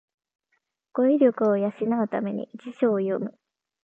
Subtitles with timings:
[0.93, 1.67] 語彙力を養
[2.03, 3.37] うために辞書を読む